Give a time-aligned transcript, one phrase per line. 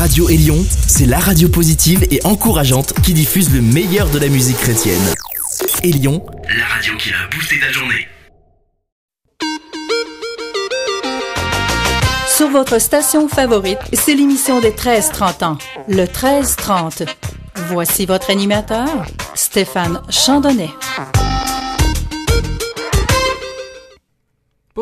[0.00, 4.56] Radio Élion, c'est la radio positive et encourageante qui diffuse le meilleur de la musique
[4.56, 4.98] chrétienne.
[5.82, 6.24] Élion,
[6.58, 8.08] la radio qui a boosté ta journée.
[12.26, 17.06] Sur votre station favorite, c'est l'émission des 13-30 ans, le 13-30.
[17.68, 19.04] Voici votre animateur,
[19.34, 20.70] Stéphane Chandonnet.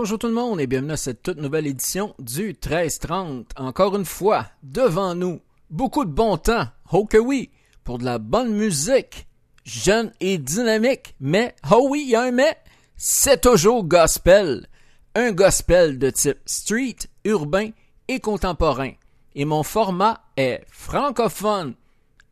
[0.00, 3.48] Bonjour tout le monde et bienvenue à cette toute nouvelle édition du 1330.
[3.56, 5.40] Encore une fois, devant nous,
[5.70, 7.50] beaucoup de bon temps, oh que oui,
[7.82, 9.26] pour de la bonne musique,
[9.64, 12.56] jeune et dynamique, mais, oh oui, il y a un mais,
[12.96, 14.68] c'est toujours gospel.
[15.16, 17.70] Un gospel de type street, urbain
[18.06, 18.92] et contemporain.
[19.34, 21.74] Et mon format est francophone,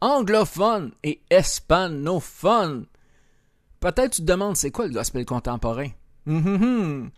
[0.01, 2.87] anglophone et hispanophone.
[3.81, 5.89] Peut-être tu te demandes c'est quoi le gospel contemporain?
[6.29, 7.11] Hum, hum, hum.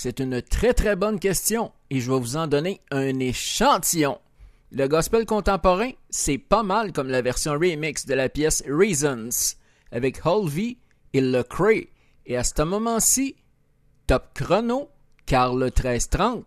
[0.00, 4.20] C'est une très très bonne question et je vais vous en donner un échantillon.
[4.70, 9.56] Le gospel contemporain, c'est pas mal comme la version remix de la pièce Reasons
[9.90, 10.76] avec Holvey
[11.14, 11.88] et Le Cray.
[12.26, 13.34] Et à ce moment-ci,
[14.06, 14.88] top chrono,
[15.26, 16.44] car le 1330,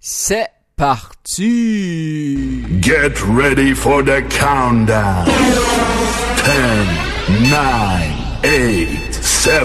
[0.00, 2.64] c'est parti!
[2.82, 5.26] Get ready for the countdown.
[7.36, 9.62] 10, 9, 8, 7,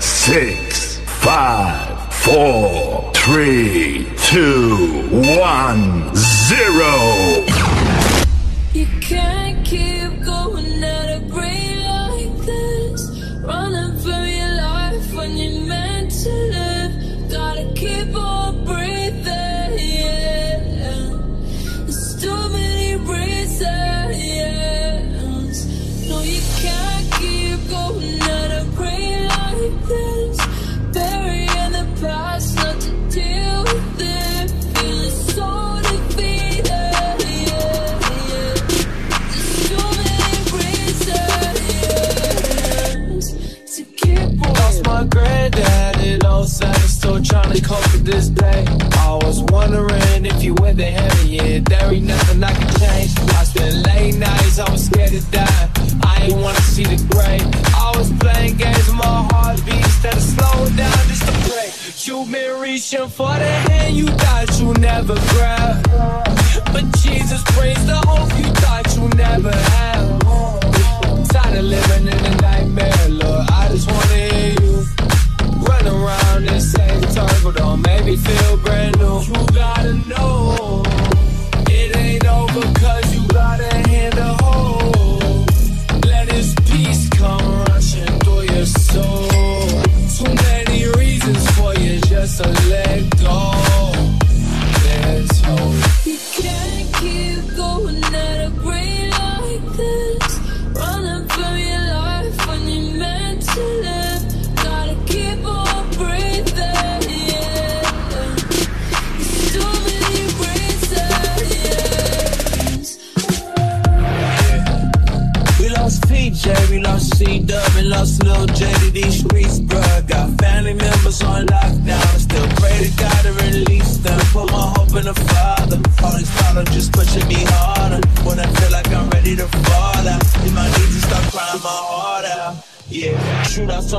[0.00, 1.87] 6, 5,
[2.24, 7.46] four, three, two, one, zero.
[8.72, 10.97] You can't keep going at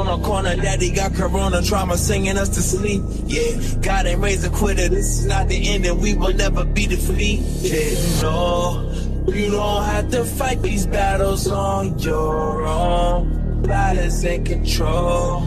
[0.10, 3.02] on corner, daddy got corona trauma singing us to sleep.
[3.26, 6.66] Yeah, God ain't raised a quitter, this is not the end and we will never
[6.66, 8.22] be defeated.
[8.22, 8.92] No,
[9.28, 13.62] you don't have to fight these battles on your own.
[13.64, 15.44] God is in control.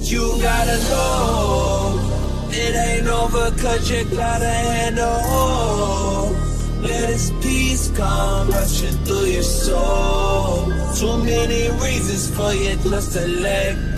[0.00, 5.12] You gotta know it ain't over cause you gotta handle.
[6.82, 10.66] Let his peace come rushing through your soul.
[10.96, 13.91] Too many reasons for you just to let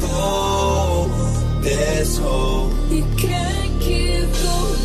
[1.62, 2.72] There's hope.
[2.90, 4.82] You can't keep going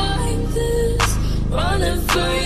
[0.00, 1.16] like this.
[1.50, 2.45] Running for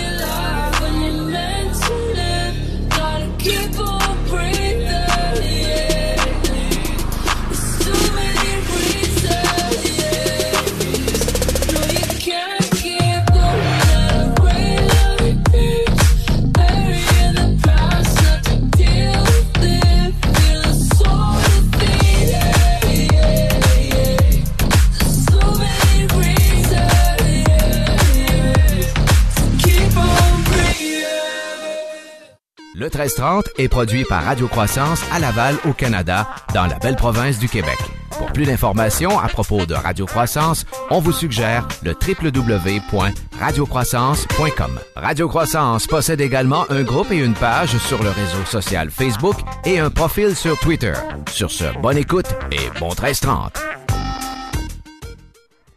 [32.91, 37.47] 1330 est produit par Radio Croissance à Laval, au Canada, dans la belle province du
[37.47, 37.77] Québec.
[38.17, 44.79] Pour plus d'informations à propos de Radio Croissance, on vous suggère le www.radiocroissance.com.
[44.95, 49.79] Radio Croissance possède également un groupe et une page sur le réseau social Facebook et
[49.79, 50.93] un profil sur Twitter.
[51.31, 53.59] Sur ce, bonne écoute et bon 1330.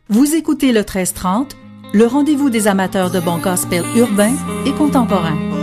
[0.08, 1.56] Vous écoutez le 1330,
[1.94, 4.34] le rendez-vous des amateurs de bon gospel urbain
[4.67, 5.54] et contemporain.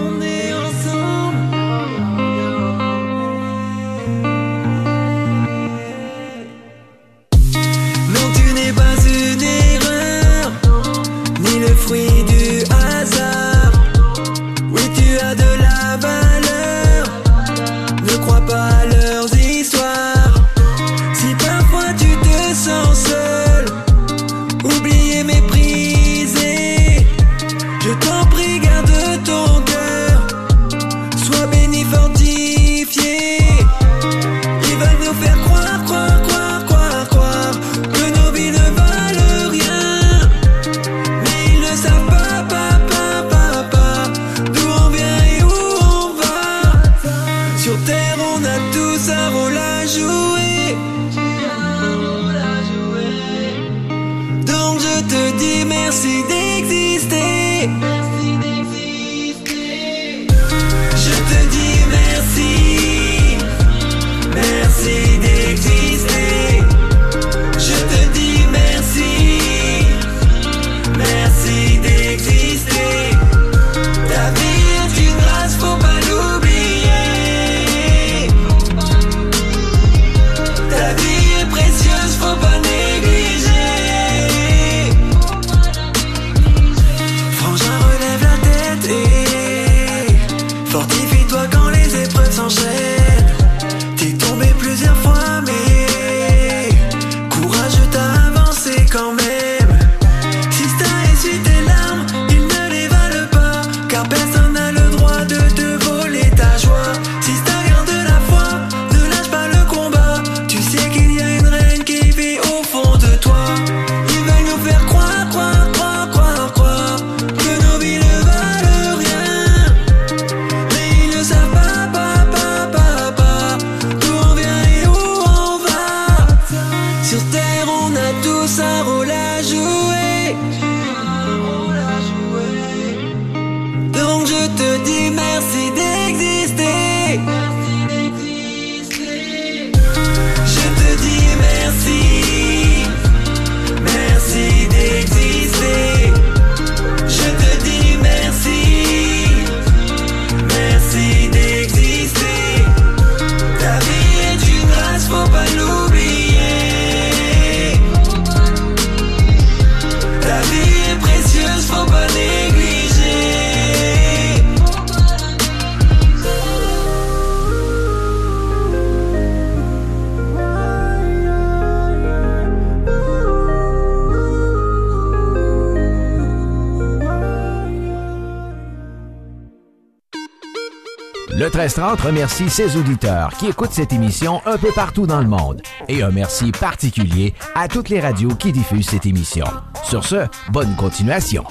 [182.11, 185.61] Remercie ses auditeurs qui écoutent cette émission un peu partout dans le monde.
[185.87, 189.45] Et un merci particulier à toutes les radios qui diffusent cette émission.
[189.85, 191.45] Sur ce, bonne continuation.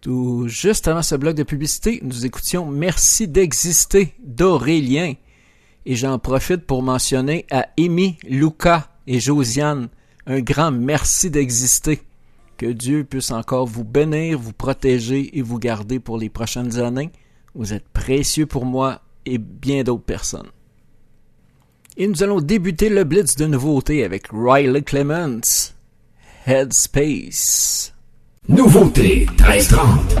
[0.00, 5.14] Tout juste avant ce bloc de publicité, nous écoutions Merci d'exister d'Aurélien.
[5.86, 9.90] Et j'en profite pour mentionner à Amy, Luca et Josiane
[10.26, 12.00] un grand merci d'exister.
[12.56, 17.12] Que Dieu puisse encore vous bénir, vous protéger et vous garder pour les prochaines années.
[17.54, 20.50] Vous êtes précieux pour moi et bien d'autres personnes.
[21.96, 25.40] Et nous allons débuter le blitz de nouveautés avec Riley Clements,
[26.46, 27.92] Headspace.
[28.48, 30.16] Nouveauté 1330.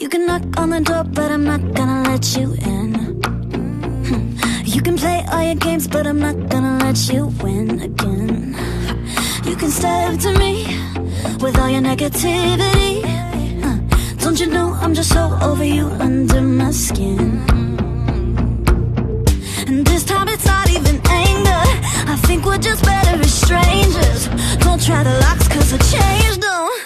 [0.00, 2.94] You can knock on the door, but I'm not gonna let you in.
[4.06, 4.36] Hmm.
[4.64, 8.37] You can play all your games, but I'm not gonna let you win again.
[9.68, 10.64] Can step to me
[11.42, 13.02] with all your negativity.
[13.62, 13.76] Huh.
[14.16, 17.44] Don't you know I'm just so over you under my skin?
[19.66, 21.64] And this time it's not even anger.
[22.12, 24.28] I think we're just better as strangers.
[24.64, 26.77] Don't try to locks, cause I changed them.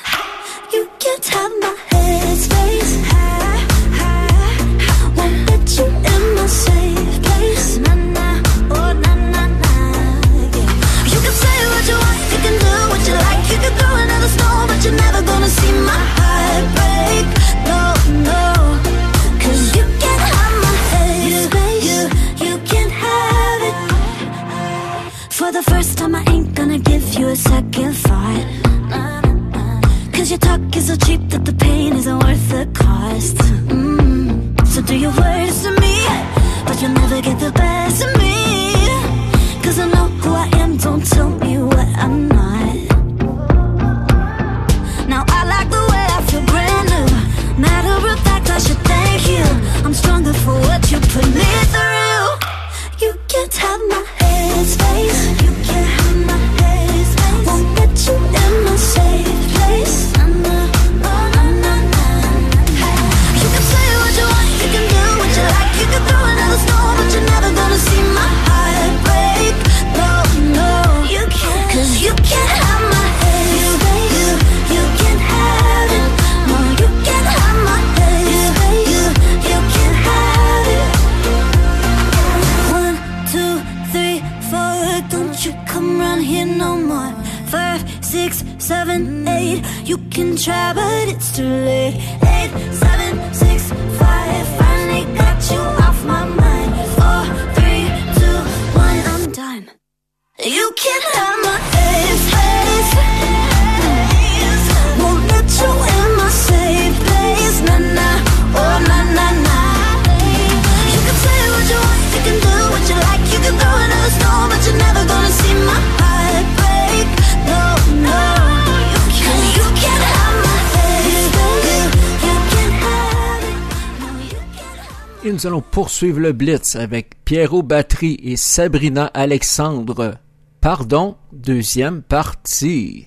[125.42, 130.18] Nous allons poursuivre le Blitz avec Pierrot Battery et Sabrina Alexandre.
[130.60, 133.06] Pardon, deuxième partie.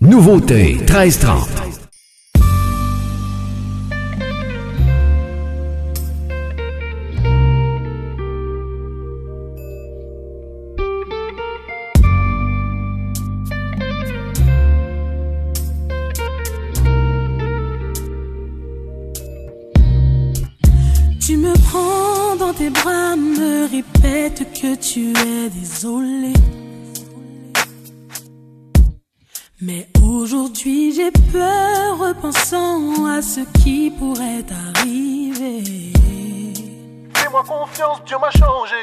[0.00, 1.63] Nouveauté 1330.
[22.56, 26.32] Tes bras, me répète que tu es désolé.
[29.60, 35.92] Mais aujourd'hui j'ai peur repensant à ce qui pourrait arriver.
[37.14, 38.82] Fais-moi confiance, Dieu m'a changé.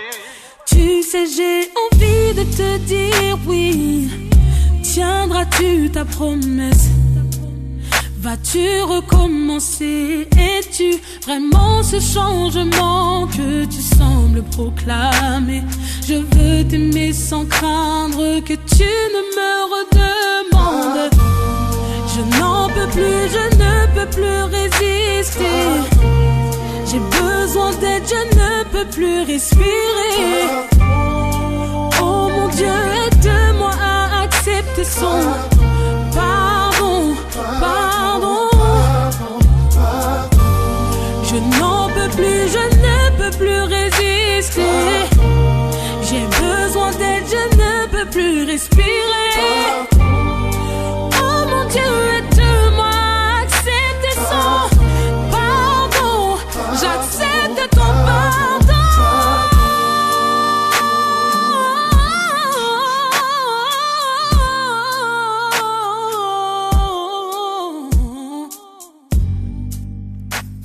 [0.65, 4.09] Tu sais, j'ai envie de te dire oui.
[4.81, 6.89] Tiendras-tu ta promesse?
[8.21, 10.27] Vas-tu recommencer?
[10.37, 10.93] Es-tu
[11.25, 15.63] vraiment ce changement que tu sembles proclamer?
[16.07, 21.09] Je veux t'aimer sans craindre que tu ne me redemandes.
[22.13, 25.57] Je n'en peux plus, je ne peux plus résister.
[26.85, 30.45] J'ai besoin d'aide, je ne peux plus respirer.
[31.99, 32.67] Oh mon Dieu,
[33.07, 35.23] aide-moi à accepter son
[36.13, 36.60] pardon,
[37.59, 38.49] pardon.
[41.23, 44.61] Je n'en peux plus, je ne peux plus résister.
[46.01, 49.90] J'ai besoin d'aide, je ne peux plus respirer.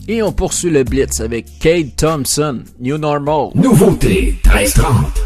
[0.09, 3.51] Et on poursuit le Blitz avec Kate Thompson, New Normal.
[3.57, 5.23] Nouveauté 1330.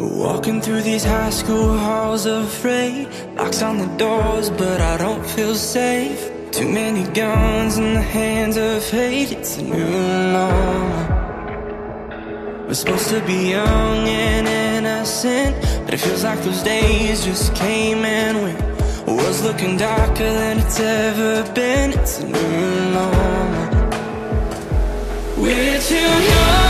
[0.00, 5.54] Walking through these high school halls afraid Locks on the doors but I don't feel
[5.54, 11.27] safe Too many guns in the hands of hate It's a new normal
[12.68, 15.56] We're supposed to be young and innocent
[15.86, 19.06] But it feels like those days just came and went.
[19.06, 21.92] World's looking darker than it's ever been.
[21.92, 23.90] It's a new normal.
[25.38, 26.67] We're too young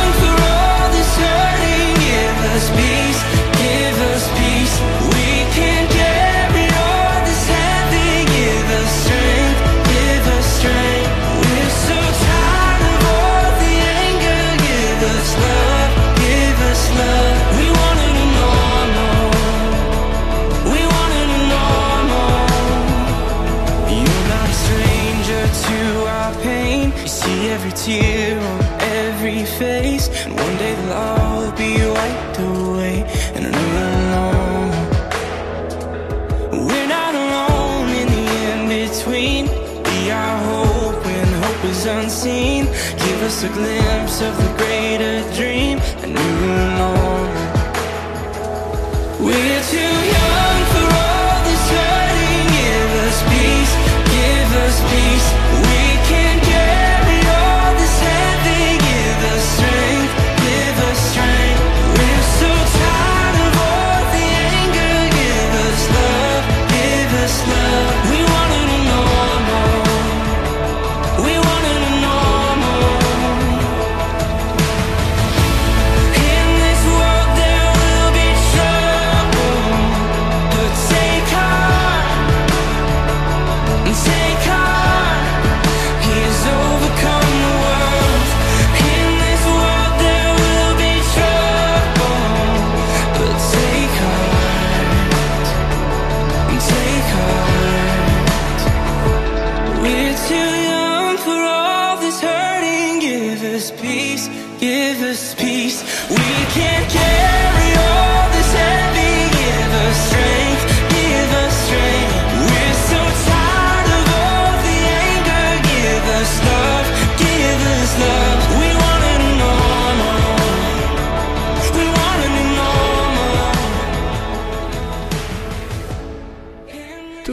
[43.45, 44.58] a glimpse of the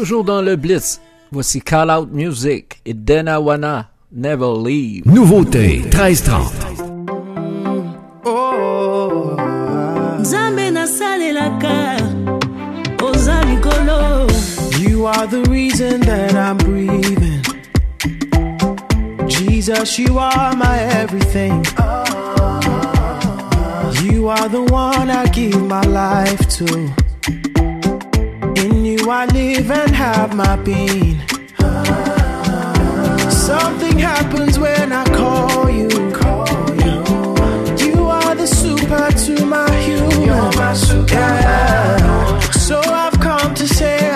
[0.05, 1.01] toujours dans le Blitz.
[1.31, 5.01] Voici Call Out Music et Denawana Never Leave.
[5.07, 6.53] Nouveauté 1330.
[14.79, 17.41] You are the reason that I'm breathing.
[19.27, 21.65] Jesus, you are my everything.
[24.03, 27.04] You are the one I give my life to
[29.05, 31.19] you I live and have my being.
[33.29, 35.89] Something happens when I call you.
[37.86, 40.51] You are the super to my human.
[42.53, 44.14] So I've come to say.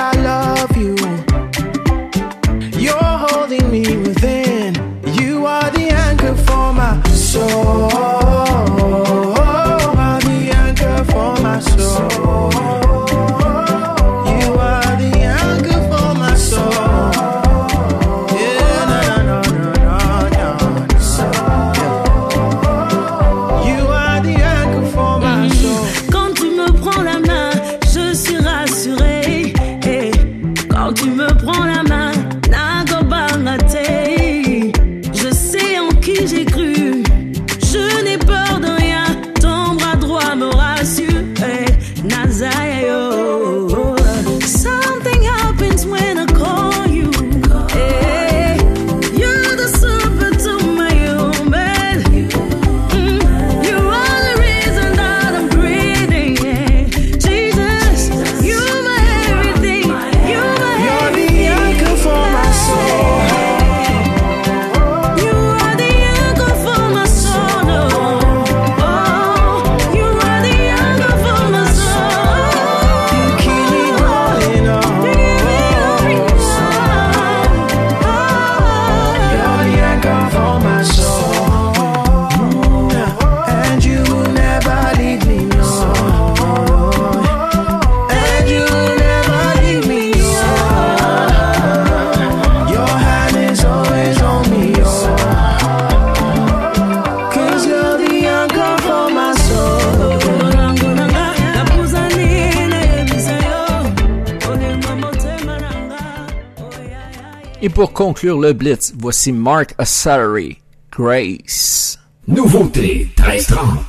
[107.79, 110.57] pour conclure le Blitz, voici Mark Assary,
[110.91, 111.97] Grace.
[112.27, 113.88] Nouveauté 1330.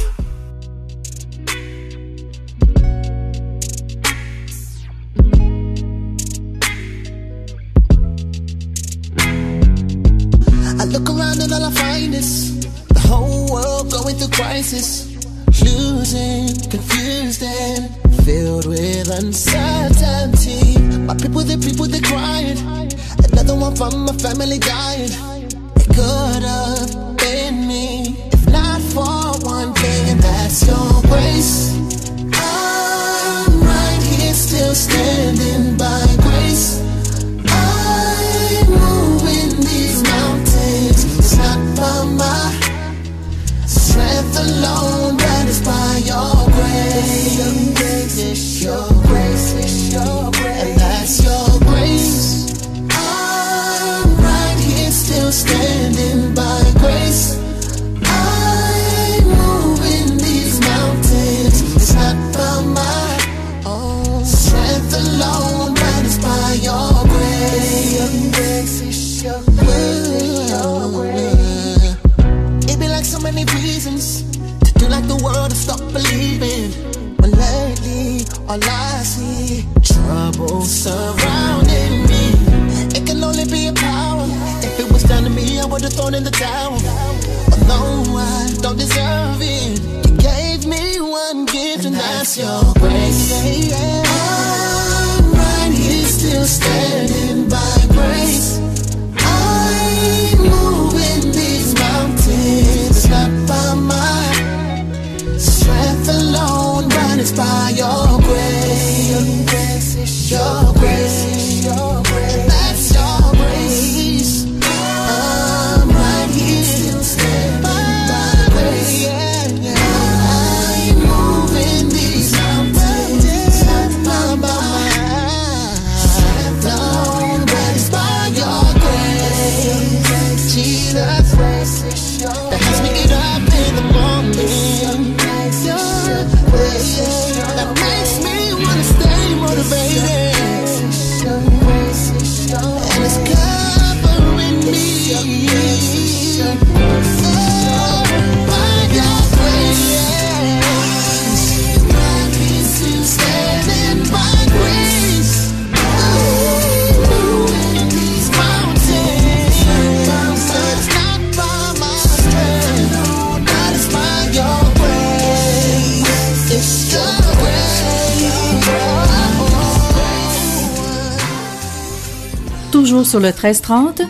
[173.05, 174.03] Sur le 1330,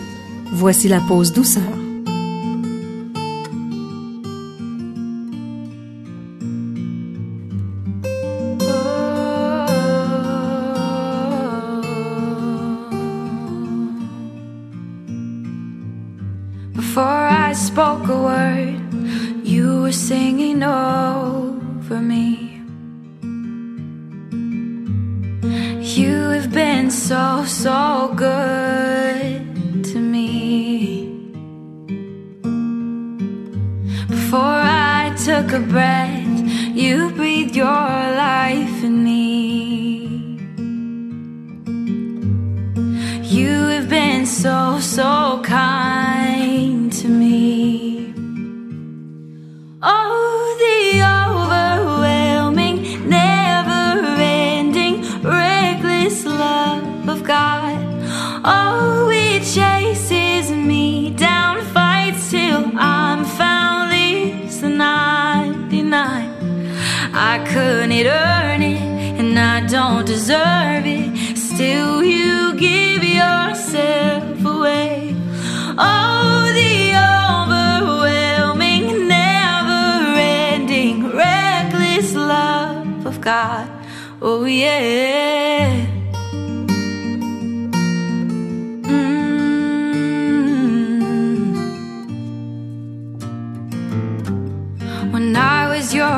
[0.53, 1.80] voici la pause douceur.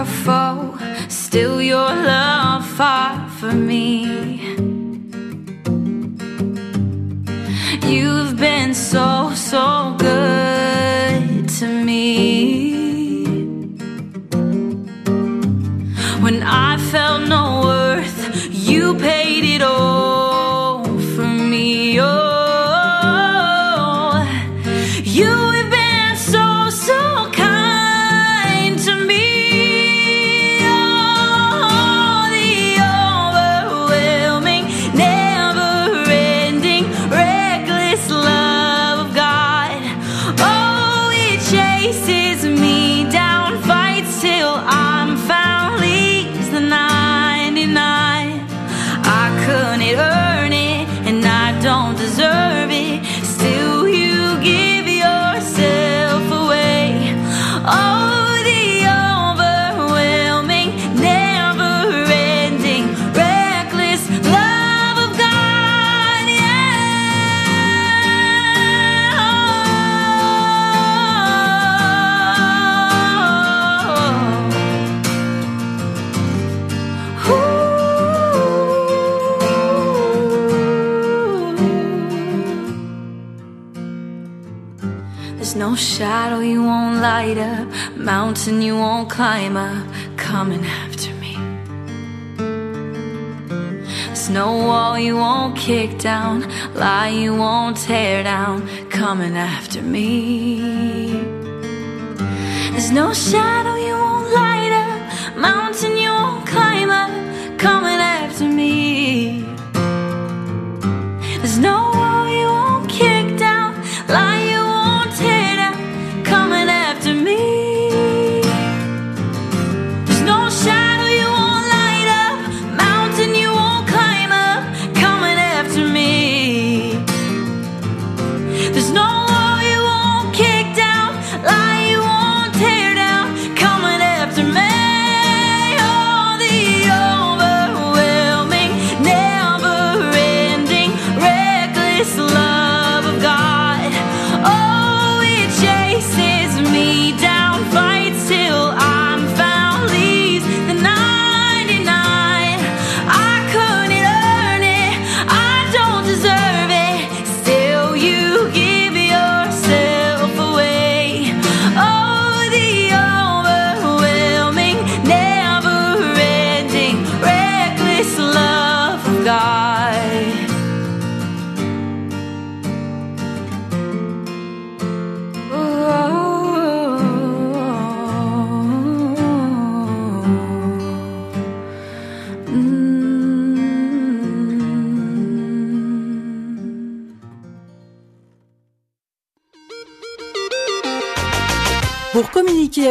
[0.04, 4.04] foe, still your love fought for me.
[7.86, 9.91] You've been so, so
[87.22, 91.34] light mountain you won't climb up, coming after me.
[94.14, 96.40] Snow wall you won't kick down,
[96.74, 101.12] lie you won't tear down, coming after me.
[102.72, 104.11] There's no shadow you won't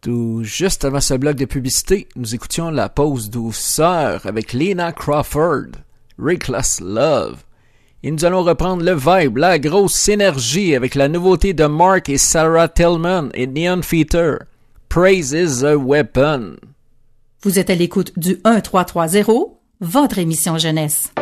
[0.00, 5.72] Tout juste avant ce bloc de publicité, nous écoutions la pause douceur avec Lena Crawford,
[6.20, 7.42] Reckless Love.
[8.04, 12.18] Et nous allons reprendre le vibe, la grosse énergie avec la nouveauté de Mark et
[12.18, 14.44] Sarah Tillman et Neon Feater.
[14.88, 16.58] Praise is a weapon.
[17.46, 21.12] Vous êtes à l'écoute du 1330, votre émission jeunesse.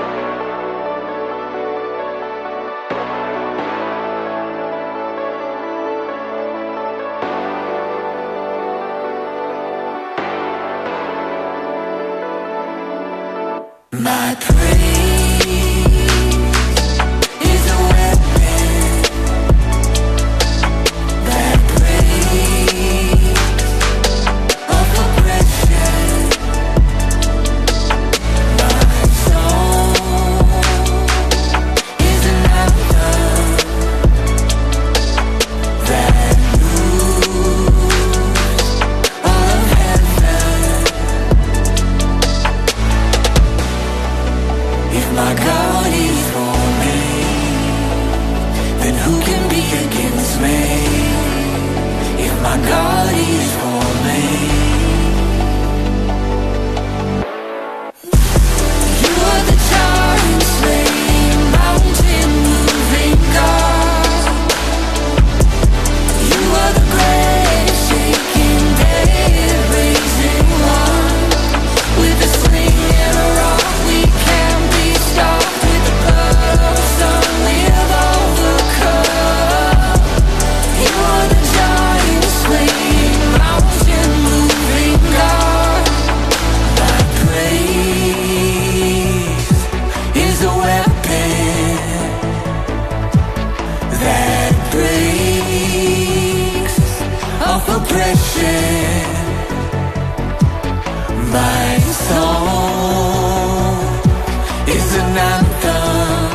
[104.66, 106.30] Is an anthem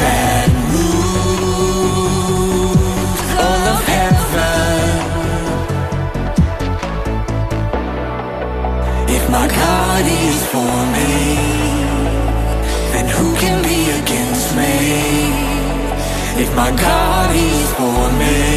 [0.00, 1.30] that moves
[3.44, 4.88] all of heaven.
[9.16, 11.12] If my God is for me,
[12.92, 14.74] then who can be against me?
[16.42, 18.55] If my God is for me.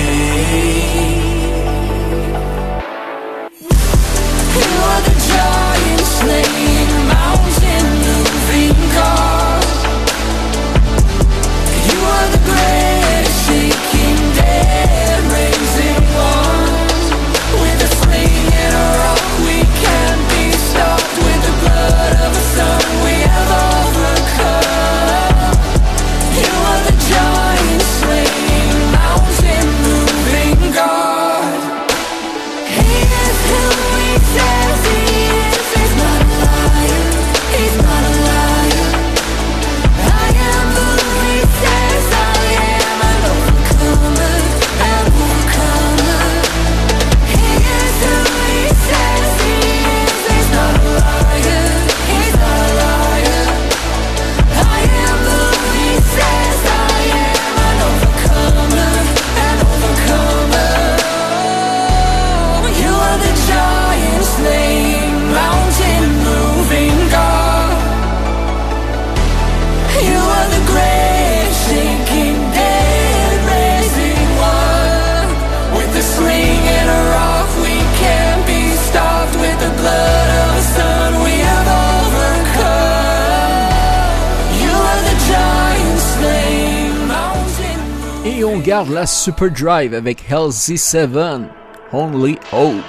[88.60, 91.50] On garde la Super Drive avec Halsey 7,
[91.94, 92.84] Only Hope.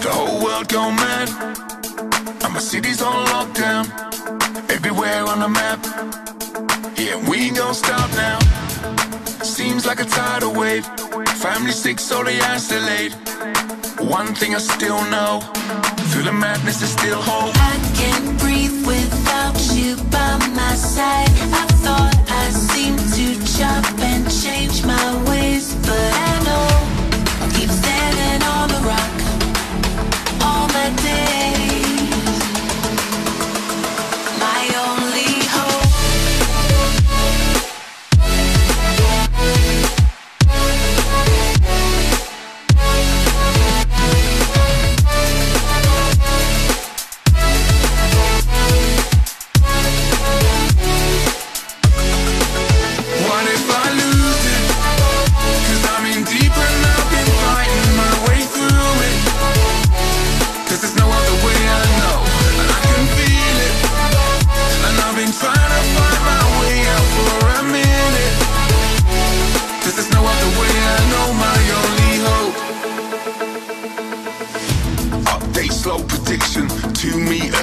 [0.00, 1.30] The whole world gone mad.
[2.42, 3.86] And my city's on lockdown.
[4.70, 5.80] Everywhere on the map.
[6.96, 8.38] Yeah, we ain't gonna stop now.
[9.42, 10.86] Seems like a tidal wave.
[11.40, 13.12] Family sick, so they isolate.
[14.00, 15.40] One thing I still know.
[16.10, 17.54] Through the madness, there's still hope.
[17.56, 18.83] I can't breathe
[19.74, 21.28] you by my side.
[21.52, 25.23] I thought I seemed to chop and change my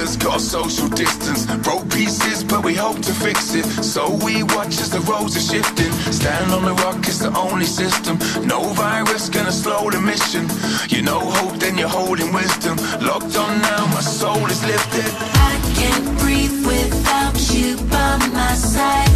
[0.01, 1.45] us, got a social distance.
[1.63, 3.65] Broke pieces, but we hope to fix it.
[3.83, 5.91] So we watch as the roads are shifting.
[6.11, 8.17] Stand on the rock, it's the only system.
[8.45, 10.47] No virus gonna slow the mission.
[10.89, 12.77] You know hope, then you're holding wisdom.
[13.01, 15.11] Locked on now, my soul is lifted.
[15.51, 19.10] I can't breathe without you by my side.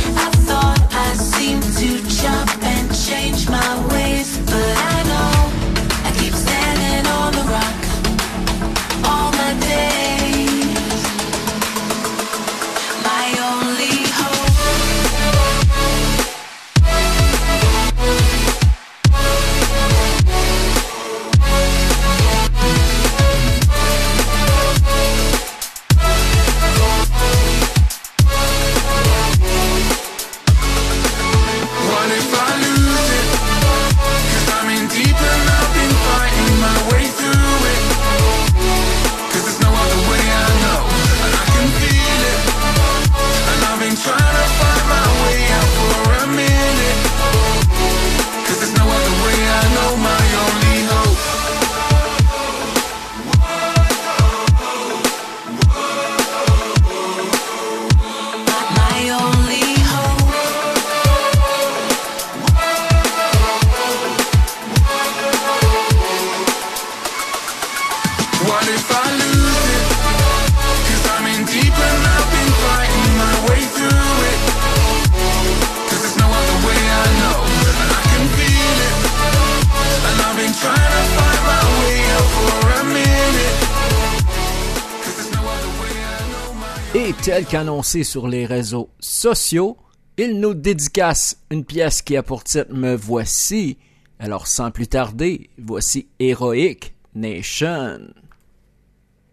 [87.65, 89.77] Tel qu'annoncé sur les réseaux sociaux,
[90.17, 93.77] il nous dédicace une pièce qui a pour titre Me voici.
[94.19, 97.99] Alors sans plus tarder, voici Heroic Nation.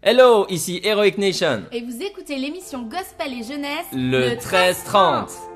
[0.01, 1.63] Hello, ici Heroic Nation.
[1.71, 5.52] Et vous écoutez l'émission Gospel et Jeunesse Le 1330.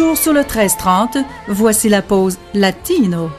[0.00, 3.30] Toujours sur le 1330, voici la pause latino.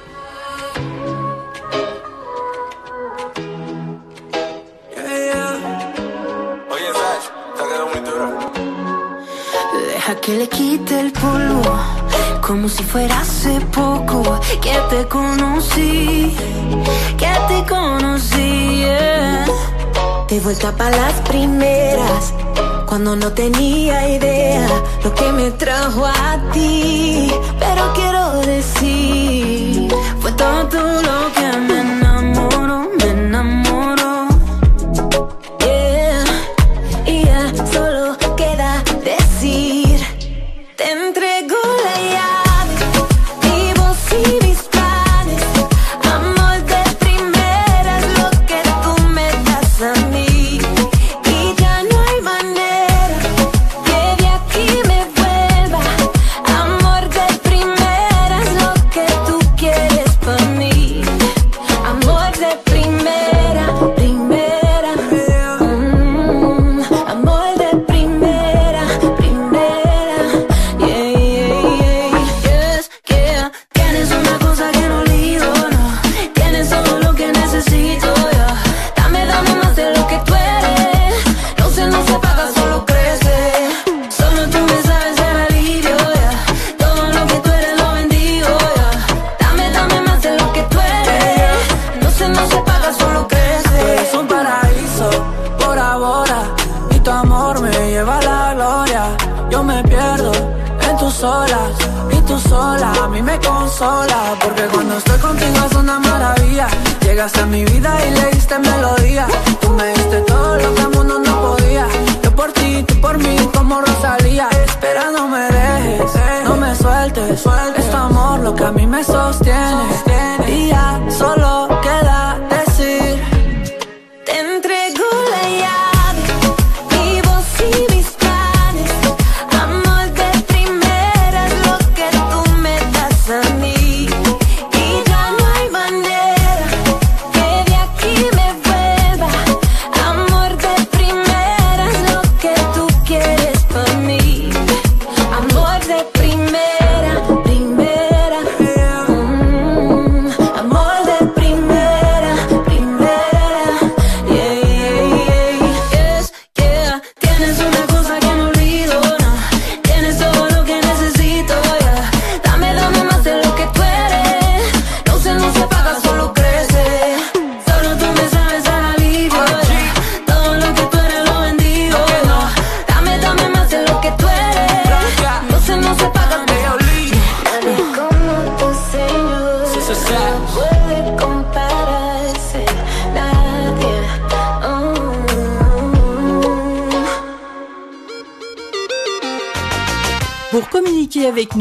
[10.22, 11.64] que le quite el polvo,
[12.46, 14.22] como si fuera hace poco
[14.62, 16.38] que te conocí,
[17.18, 18.82] que te conocí.
[18.82, 19.46] Yeah.
[20.30, 22.34] De vuelta para las primeras
[22.92, 24.68] cuando no tenía idea
[25.02, 27.32] lo que me trajo a ti.
[27.58, 29.88] Pero quiero decir,
[30.20, 31.01] fue todo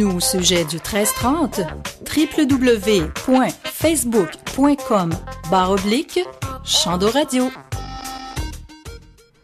[0.00, 1.60] nous au sujet du 1330,
[2.16, 5.10] www.facebook.com
[5.50, 6.20] barre oblique
[7.00, 7.50] Radio.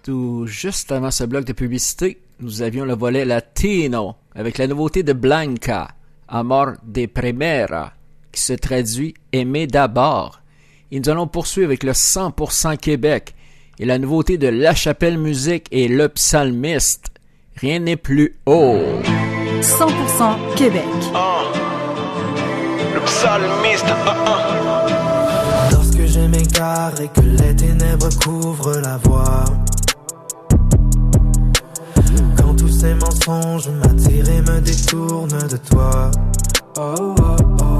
[0.02, 5.02] Tout juste avant ce bloc de publicité, nous avions le volet latino avec la nouveauté
[5.02, 5.88] de Blanca,
[6.28, 7.92] Amor de Primera,
[8.32, 10.40] qui se traduit Aimer d'abord.
[10.90, 13.34] Et nous allons poursuivre avec le 100% Québec
[13.78, 17.10] et la nouveauté de La Chapelle Musique et Le Psalmiste.
[17.56, 18.80] Rien n'est plus haut.
[19.66, 20.84] 100% Québec.
[22.94, 23.92] Le psalmiste.
[25.72, 29.44] Lorsque je m'égare et que les ténèbres couvrent la voie.
[32.36, 36.12] Quand tous ces mensonges m'attirent et me détournent de toi.
[36.78, 37.75] Oh, oh, oh.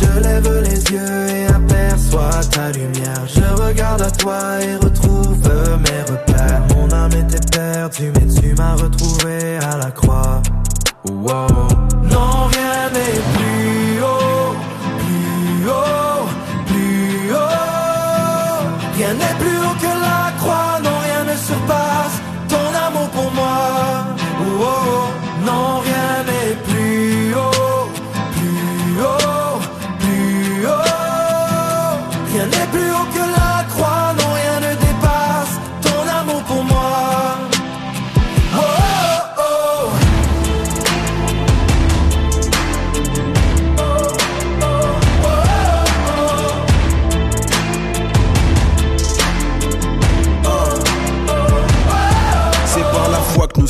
[0.00, 3.22] Je lève les yeux et aperçois ta lumière.
[3.26, 6.62] Je regarde à toi et retrouve mes repères.
[6.74, 10.42] Mon âme était perdue, mais tu m'as retrouvé à la croix.
[11.04, 11.46] Wow.
[12.10, 14.54] Non, rien n'est plus haut,
[14.98, 16.03] plus haut,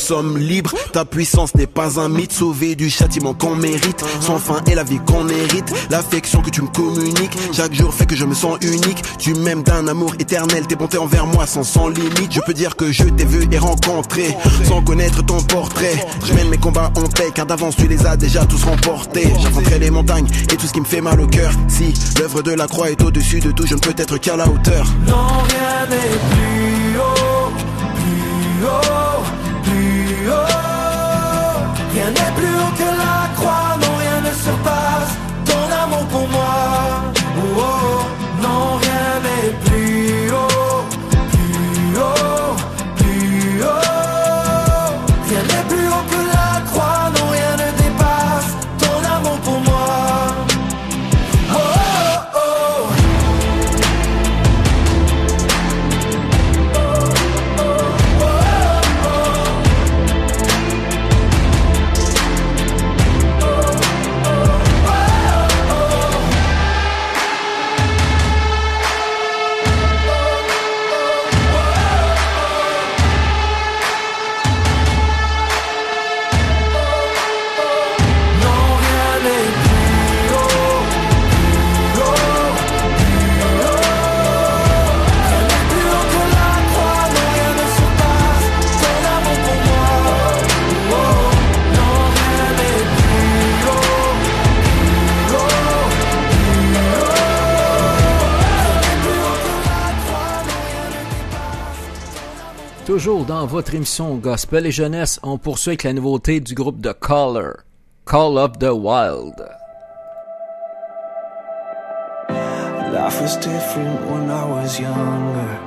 [0.04, 0.74] sommes libres.
[0.92, 4.04] Ta puissance n'est pas un mythe, sauvé du châtiment qu'on mérite.
[4.20, 5.72] Sans fin est la vie qu'on hérite.
[5.90, 9.02] L'affection que tu me communiques, chaque jour fait que je me sens unique.
[9.18, 12.32] Tu m'aimes d'un amour éternel, tes bontés envers moi sont sans limite.
[12.32, 15.96] Je peux dire que je t'ai vu et rencontré, sans connaître ton portrait.
[16.26, 19.32] Je mène mes combats en paix, car d'avance tu les as déjà tous remportés.
[19.40, 21.52] J'affronterai les montagnes et tout ce qui me fait mal au cœur.
[21.68, 24.46] Si l'œuvre de la croix est au-dessus de tout, je ne peux être qu'à la
[24.46, 24.84] hauteur.
[25.08, 25.14] Non,
[25.48, 27.50] rien n'est plus haut,
[27.94, 29.43] plus haut,
[102.94, 106.92] Toujours dans votre émission Gospel et Jeunesse, on poursuit avec la nouveauté du groupe The
[106.92, 107.54] Caller,
[108.04, 109.34] Call of the Wild.
[112.92, 115.58] Life was different when I was younger.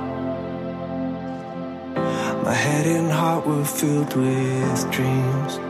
[2.46, 5.60] My head and heart were filled with dreams.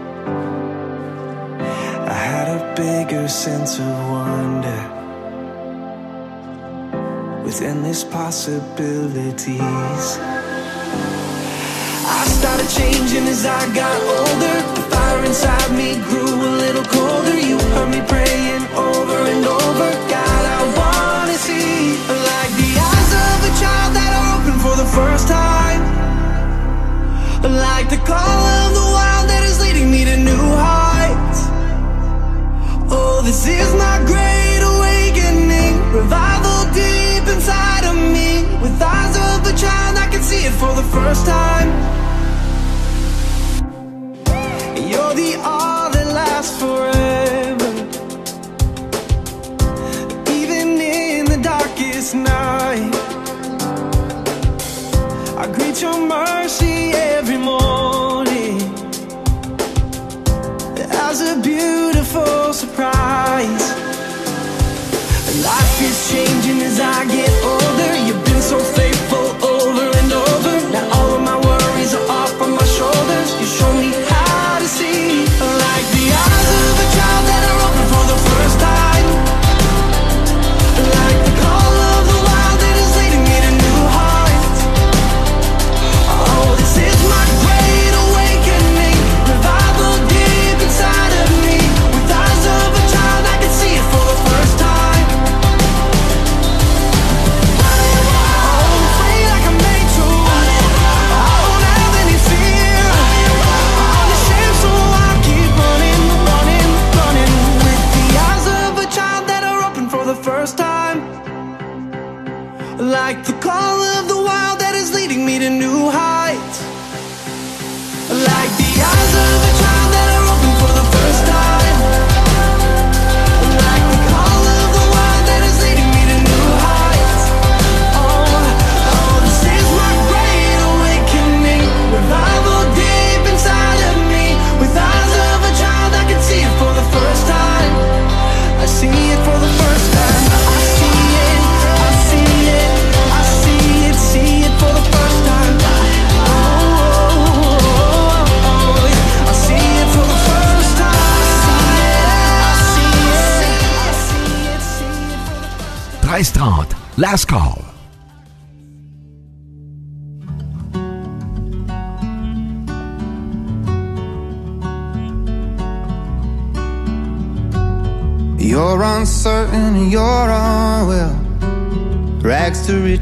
[2.07, 4.81] I had a bigger sense of wonder
[7.43, 10.38] with endless possibilities.
[12.09, 14.57] I started changing as I got older.
[14.77, 17.37] The fire inside me grew a little colder.
[17.39, 19.89] You heard me praying over and over.
[20.09, 22.01] God, I wanna see
[22.31, 25.83] like the eyes of a child that are open for the first time.
[27.43, 31.41] Like the call of the wild that is leading me to new heights.
[32.91, 34.28] Oh, this is my great
[40.59, 41.71] for the first time.
[44.91, 47.71] You're the all that lasts forever.
[50.39, 52.95] Even in the darkest night,
[55.43, 58.59] I greet your mercy every morning
[61.09, 63.65] as a beautiful surprise.
[65.51, 67.38] Life is changing as I get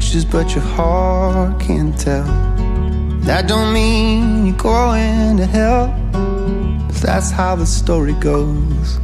[0.07, 2.23] Riches, but your heart can't tell.
[3.23, 5.87] That don't mean you're going to hell.
[6.87, 8.99] But that's how the story goes.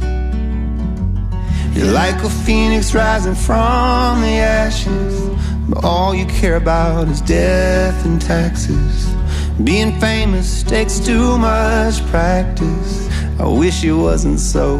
[1.74, 5.28] You're like a phoenix rising from the ashes.
[5.68, 9.06] But all you care about is death and taxes.
[9.62, 13.10] Being famous takes too much practice.
[13.38, 14.78] I wish it wasn't so.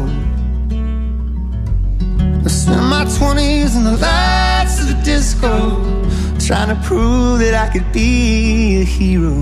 [2.43, 6.04] I spent my 20s in the lights of the disco
[6.47, 9.33] Trying to prove that I could be a hero.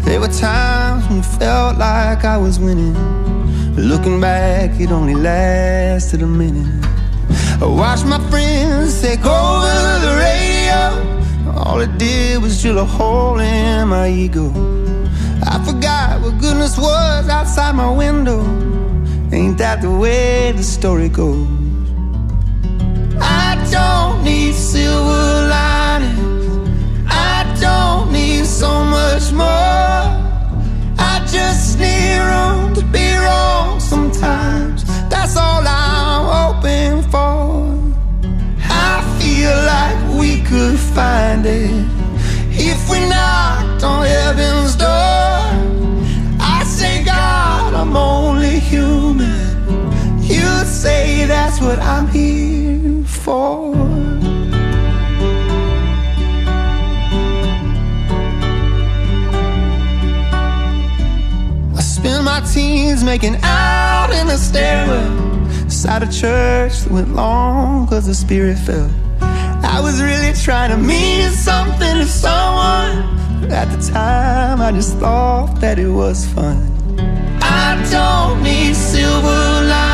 [0.00, 2.96] There were times when it felt like I was winning
[3.76, 6.84] looking back, it only lasted a minute.
[7.60, 11.60] I watched my friends take over the radio.
[11.62, 14.48] All it did was drill a hole in my ego.
[15.44, 18.40] I forgot what goodness was outside my window.
[19.32, 21.46] Ain't that the way the story goes?
[23.20, 25.79] I don't need silver linings.
[28.60, 30.04] So much more.
[30.98, 34.84] I just need room to be wrong sometimes.
[35.08, 37.72] That's all I'm hoping for.
[38.68, 41.70] I feel like we could find it
[42.50, 45.40] if we knocked on heaven's door.
[46.38, 49.40] I say, God, I'm only human.
[50.20, 54.09] You say that's what I'm here for.
[62.00, 65.12] Spent my teens making out in the stairwell.
[65.64, 68.90] Inside a church that went long cause the spirit fell.
[69.20, 72.96] I was really trying to mean something to someone
[73.42, 76.58] But at the time I just thought that it was fun.
[77.42, 79.89] I don't need silver linings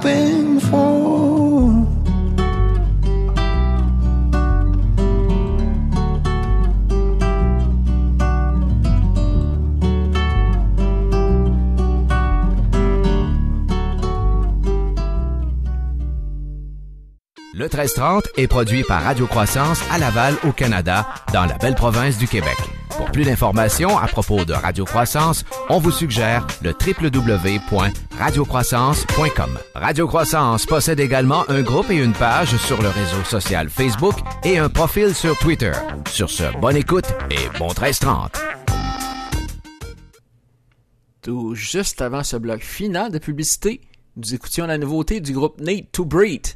[0.00, 0.90] hoping for.
[17.52, 22.16] Le 1330 est produit par Radio Croissance à Laval, au Canada, dans la belle province
[22.16, 22.56] du Québec.
[23.00, 29.58] Pour plus d'informations à propos de Radio Croissance, on vous suggère le www.radiocroissance.com.
[29.74, 34.58] Radio Croissance possède également un groupe et une page sur le réseau social Facebook et
[34.58, 35.72] un profil sur Twitter.
[36.10, 38.38] Sur ce, bonne écoute et bon 1330.
[41.22, 43.80] Tout juste avant ce bloc final de publicité,
[44.16, 46.48] nous écoutions la nouveauté du groupe Nate to Breed,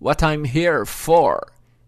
[0.00, 1.40] What I'm Here For.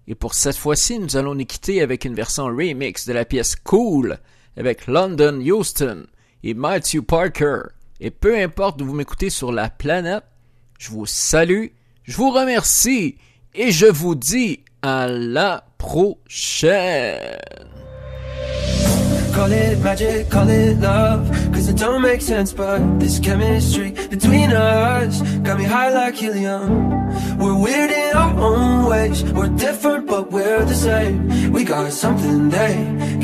[0.06, 3.56] Et pour cette fois-ci, nous allons nous quitter avec une version remix de la pièce
[3.56, 4.18] Cool
[4.56, 6.06] avec London Houston.
[6.42, 7.62] et Matthew Parker.
[8.00, 10.24] Et peu importe où vous m'écoutez sur la planète,
[10.78, 11.68] je vous salue,
[12.02, 13.16] je vous remercie
[13.54, 17.38] et je vous dis à la prochaine.
[19.34, 24.52] Call it magic, call it love Cause it don't make sense but This chemistry between
[24.52, 27.08] us Got me high like helium.
[27.36, 31.52] We're weird in our own ways We're different but we're the same.
[31.52, 32.74] We got something they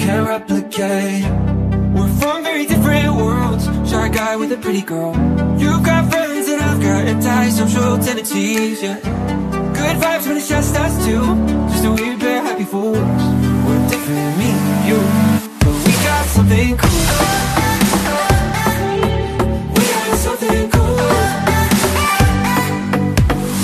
[0.02, 1.30] can't replicate.
[1.94, 5.14] We're from very different worlds Shy guy with a pretty girl.
[5.60, 8.98] You've got friends and I've got antisocial tendencies, yeah.
[9.78, 11.22] Good vibes when it's just us two
[11.70, 12.98] Just a weird pair happy fools.
[12.98, 14.50] We're different, me
[14.88, 15.29] you
[16.30, 16.90] something cool.
[19.74, 20.96] We got something cool.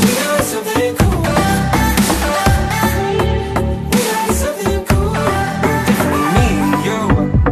[0.03, 1.23] We got something cool.
[3.93, 5.13] We got something cool.
[5.71, 7.03] We're different, me and you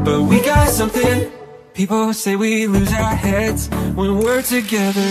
[0.04, 1.30] But we got something.
[1.74, 5.08] People say we lose our heads when we're together.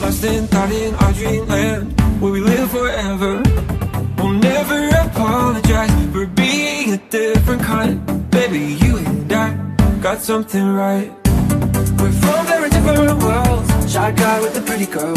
[0.00, 3.42] Lost in thought in our dreamland Where we live forever.
[4.16, 8.30] We'll never apologize for being a different kind.
[8.30, 9.19] Baby, you and
[10.00, 11.12] Got something right.
[12.00, 13.92] We're from very different worlds.
[13.92, 15.16] Shy guy with a pretty girl.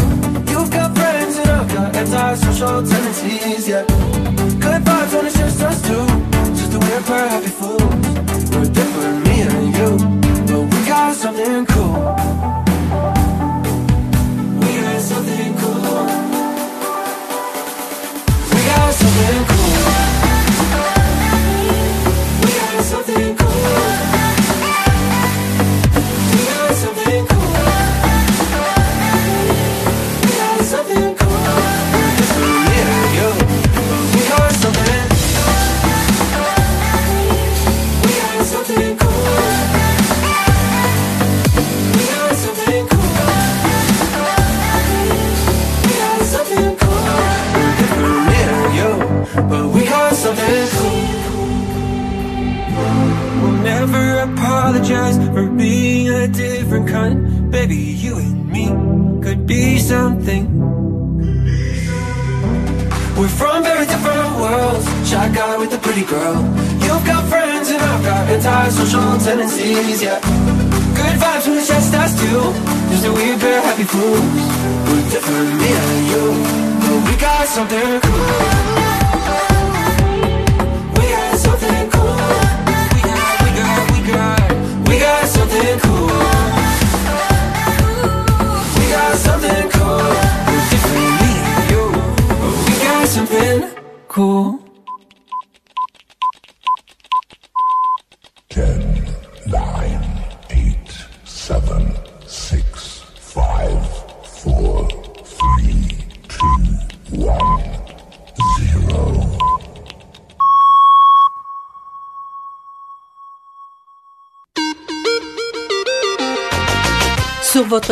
[0.51, 3.85] You've got friends and I've got antisocial tendencies, yeah.
[4.65, 6.05] Good vibes when it's just us two.
[6.59, 8.49] Just a weird pair of happy fools.
[8.51, 9.91] We're different, me and you.
[10.47, 11.95] But we got something cool.
[14.59, 16.05] We got something cool.
[18.51, 19.42] We got something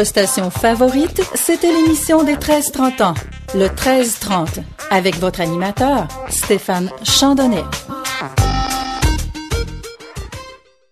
[0.03, 3.13] station favorite, c'était l'émission des 13-30 ans,
[3.53, 7.63] le 13-30, avec votre animateur, Stéphane Chandonnet.